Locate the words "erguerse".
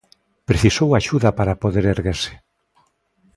1.95-2.33